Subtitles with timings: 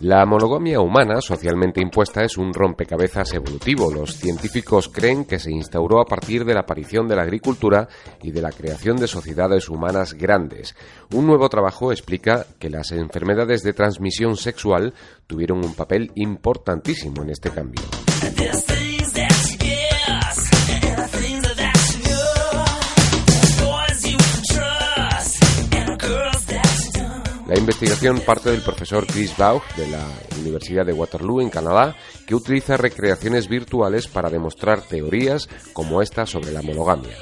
[0.00, 3.92] La monogamia humana socialmente impuesta es un rompecabezas evolutivo.
[3.92, 7.86] Los científicos creen que se instauró a partir de la aparición de la agricultura
[8.22, 10.74] y de la creación de sociedades humanas grandes.
[11.12, 14.94] Un nuevo trabajo explica que las enfermedades de transmisión sexual
[15.26, 17.82] tuvieron un papel importantísimo en este cambio.
[27.50, 30.06] La investigación parte del profesor Chris Baugh de la
[30.40, 36.52] Universidad de Waterloo en Canadá, que utiliza recreaciones virtuales para demostrar teorías como esta sobre
[36.52, 37.16] la monogamia.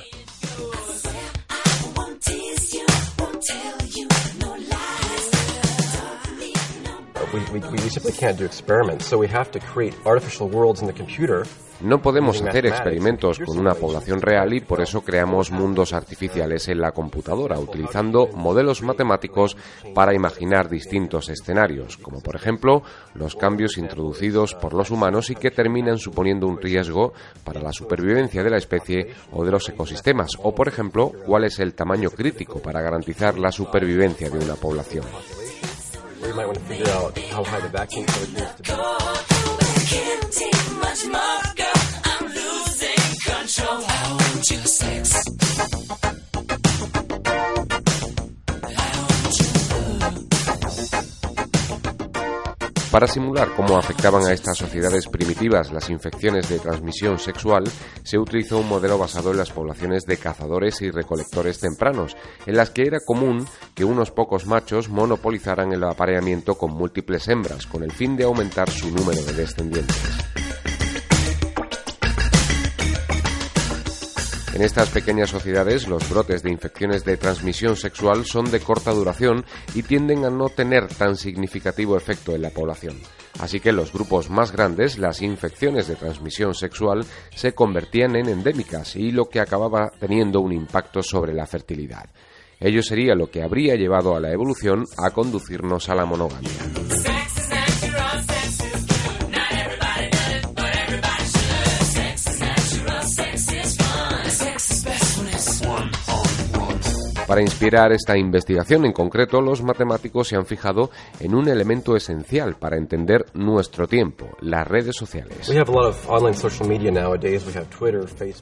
[11.81, 16.81] No podemos hacer experimentos con una población real y por eso creamos mundos artificiales en
[16.81, 19.57] la computadora, utilizando modelos matemáticos
[19.95, 22.83] para imaginar distintos escenarios, como por ejemplo
[23.15, 27.13] los cambios introducidos por los humanos y que terminan suponiendo un riesgo
[27.45, 31.61] para la supervivencia de la especie o de los ecosistemas, o por ejemplo cuál es
[31.61, 35.05] el tamaño crítico para garantizar la supervivencia de una población.
[36.29, 38.69] We might want to figure out how high the vaccine coverage needs to be.
[52.91, 57.65] Para simular cómo afectaban a estas sociedades primitivas las infecciones de transmisión sexual,
[58.03, 62.71] se utilizó un modelo basado en las poblaciones de cazadores y recolectores tempranos, en las
[62.71, 67.93] que era común que unos pocos machos monopolizaran el apareamiento con múltiples hembras, con el
[67.93, 70.48] fin de aumentar su número de descendientes.
[74.55, 79.45] En estas pequeñas sociedades los brotes de infecciones de transmisión sexual son de corta duración
[79.75, 82.97] y tienden a no tener tan significativo efecto en la población.
[83.39, 87.05] Así que los grupos más grandes las infecciones de transmisión sexual
[87.35, 92.09] se convertían en endémicas y lo que acababa teniendo un impacto sobre la fertilidad.
[92.59, 96.78] Ello sería lo que habría llevado a la evolución a conducirnos a la monogamia.
[107.29, 110.89] Para inspirar esta investigación en concreto, los matemáticos se han fijado
[111.21, 115.47] en un elemento esencial para entender nuestro tiempo, las redes sociales.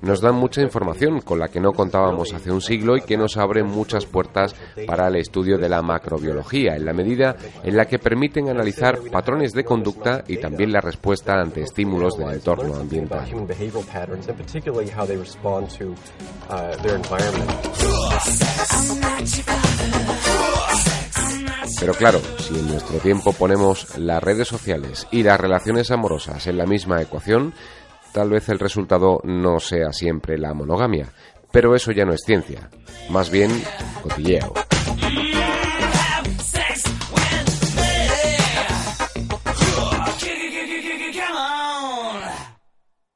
[0.03, 3.37] Nos dan mucha información con la que no contábamos hace un siglo y que nos
[3.37, 4.55] abre muchas puertas
[4.87, 9.53] para el estudio de la macrobiología, en la medida en la que permiten analizar patrones
[9.53, 13.27] de conducta y también la respuesta ante estímulos del entorno ambiental.
[21.79, 26.59] Pero claro, si en nuestro tiempo ponemos las redes sociales y las relaciones amorosas en
[26.59, 27.55] la misma ecuación,
[28.13, 31.13] tal vez el resultado no sea siempre la monogamia.
[31.53, 32.71] Pero eso ya no es ciencia,
[33.11, 33.51] más bien
[34.03, 34.53] cotilleo.